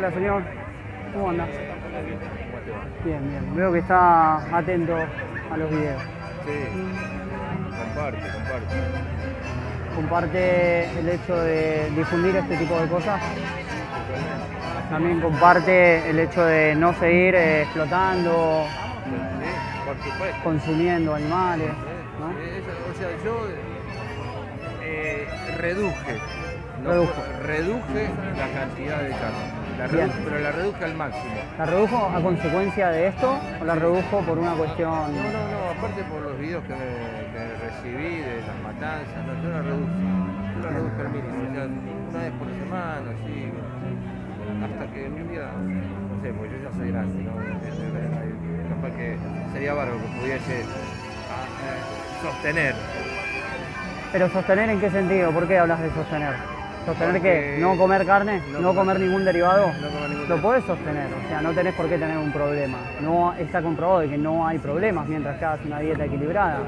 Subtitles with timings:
[0.00, 0.42] Hola, señor.
[1.12, 1.46] ¿Cómo anda?
[3.04, 3.54] Bien, bien.
[3.54, 6.00] Veo que está atento a los videos.
[6.46, 6.88] Sí,
[7.78, 8.76] comparte, comparte.
[9.94, 13.20] Comparte el hecho de difundir este tipo de cosas.
[14.88, 18.64] También comparte el hecho de no seguir eh, explotando,
[19.04, 20.36] Sí, por supuesto.
[20.42, 21.68] consumiendo animales.
[22.18, 22.30] ¿no?
[22.40, 23.48] Eh, o sea, yo
[24.82, 25.28] eh,
[25.58, 26.16] reduje,
[26.82, 27.22] no Redujo.
[27.46, 29.46] reduje la cantidad de carne,
[29.78, 29.88] la
[30.24, 31.34] pero la reduje al máximo.
[31.58, 34.90] ¿La redujo a consecuencia de esto o la redujo por una cuestión?
[34.90, 39.42] No, no, no, aparte por los videos que, me- que recibí de las matanzas, no,
[39.42, 39.92] yo la reduje,
[40.56, 41.64] yo la reduje al mínimo, o sea,
[42.10, 43.52] una vez por semana, así,
[44.64, 47.32] hasta que un día, no sé, porque yo ya soy grande, ¿no?
[48.74, 49.16] Capaz que
[49.52, 50.64] sería bárbaro que pudiese
[51.30, 52.74] ah, eh, sostener
[54.12, 55.30] Pero sostener en qué sentido?
[55.32, 56.34] ¿Por qué hablas de sostener?
[56.90, 58.42] ¿Sostener Porque que no comer carne?
[58.52, 59.66] no ¿No, comer- comer ningún derivado?
[59.80, 62.78] no comer ningún Lo puedes sostener, o sea, no tenés por qué tener un problema.
[63.00, 66.58] No está comprobado de que no hay problemas mientras que hagas una dieta equilibrada.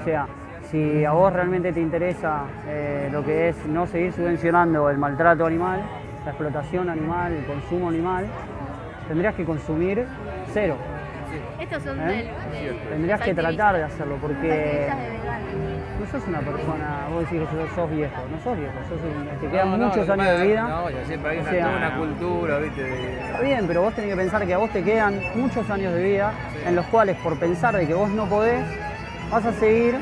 [0.00, 0.26] O sea,
[0.70, 5.44] si a vos realmente te interesa eh, lo que es no seguir subvencionando el maltrato
[5.46, 5.80] animal,
[6.24, 8.26] la explotación animal, el consumo animal,
[9.08, 10.06] tendrías que consumir
[10.52, 10.76] cero.
[11.60, 12.04] Estos son ¿Eh?
[12.52, 14.86] del, del Tendrías que tratar de hacerlo porque.
[16.00, 19.40] No sos una persona, vos decís que sos, sos viejo, no sos viejo, sos un-
[19.40, 20.62] te quedan No, no, muchos años de vida.
[20.62, 22.82] No, siempre hay O una, sea- toda una cultura, ¿viste?
[22.82, 25.94] de- Está bien, pero vos tenés que pensar que a vos te quedan muchos años
[25.94, 26.32] de vida
[26.66, 28.64] en los cuales por pensar de que vos no podés,
[29.30, 29.96] vas a seguir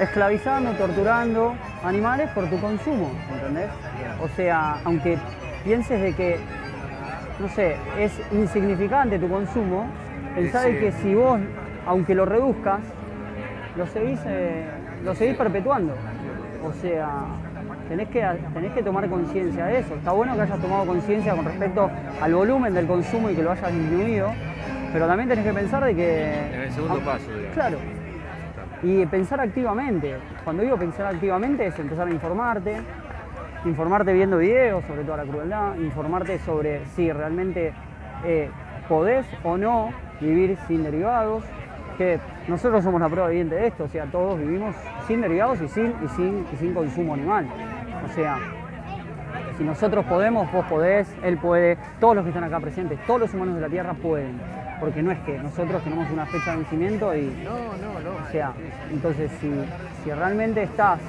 [0.00, 1.54] esclavizando, torturando
[1.84, 3.68] animales por tu consumo, ¿entendés?
[4.22, 5.18] O sea, aunque
[5.64, 6.38] pienses de que,
[7.40, 9.86] no sé, es insignificante tu consumo,
[10.36, 10.78] Sí, de sí.
[10.78, 11.40] que si vos,
[11.86, 12.80] aunque lo reduzcas,
[13.76, 14.66] lo seguís, eh,
[15.06, 15.94] lo seguís perpetuando.
[16.64, 17.08] O sea,
[17.88, 19.94] tenés que, tenés que tomar conciencia de eso.
[19.94, 21.88] Está bueno que hayas tomado conciencia con respecto
[22.20, 24.32] al volumen del consumo y que lo hayas disminuido,
[24.92, 26.32] pero también tenés que pensar de que...
[26.54, 27.54] En el segundo Ah, paso, digamos.
[27.54, 27.78] Claro.
[28.82, 30.16] Y pensar activamente.
[30.42, 32.76] Cuando digo pensar activamente es empezar a informarte,
[33.64, 37.72] informarte viendo videos sobre toda la crueldad, informarte sobre si realmente
[38.24, 38.50] eh,
[38.88, 41.44] podés o no vivir sin derivados,
[41.96, 42.18] que
[42.48, 44.74] nosotros somos la prueba viviente de esto, o sea, todos vivimos
[45.06, 47.46] sin derivados y sin, y sin, y sin consumo animal.
[48.04, 48.38] O sea,
[49.56, 53.34] si nosotros podemos, vos podés, él puede, todos los que están acá presentes, todos los
[53.34, 54.38] humanos de la Tierra pueden.
[54.78, 58.22] Porque no es que nosotros tenemos una fecha de vencimiento y No, no, no.
[58.22, 58.52] o sea,
[58.90, 59.50] entonces si,
[60.04, 61.00] si realmente estás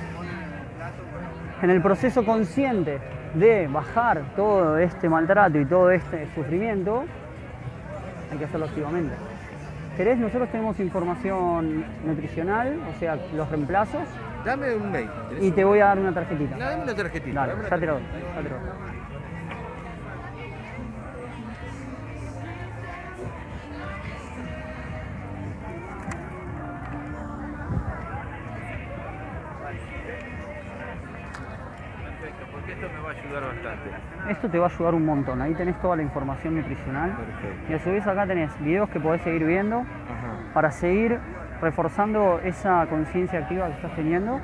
[1.61, 2.99] en el proceso consciente
[3.33, 7.03] de bajar todo este maltrato y todo este sufrimiento,
[8.31, 9.13] hay que hacerlo activamente.
[9.97, 10.19] ¿Querés?
[10.19, 14.03] Nosotros tenemos información nutricional, o sea, los reemplazos,
[14.45, 15.09] Dame un mail.
[15.41, 16.55] y te voy a dar una tarjetita.
[16.55, 17.39] No, dame una tarjetita.
[17.39, 19.06] Dale, dame una ya te lo ya te lo
[32.71, 33.89] esto me va a ayudar bastante.
[34.31, 35.41] Esto te va a ayudar un montón.
[35.41, 37.11] Ahí tenés toda la información nutricional.
[37.11, 37.71] Perfecto.
[37.71, 40.53] Y a su vez acá tenés videos que podés seguir viendo Ajá.
[40.53, 41.19] para seguir
[41.61, 44.39] reforzando esa conciencia activa que estás teniendo.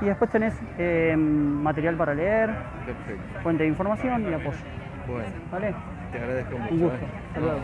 [0.00, 2.50] Y después tenés eh, material para leer,
[2.84, 3.40] Perfecto.
[3.42, 4.58] fuente de información y apoyo.
[5.06, 5.74] Bueno, ¿Vale?
[6.10, 6.74] te agradezco mucho.
[6.74, 6.96] Un gusto.
[6.96, 7.08] ¿eh?
[7.28, 7.60] Hasta luego.